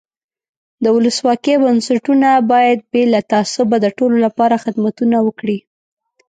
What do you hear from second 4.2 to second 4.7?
له پاره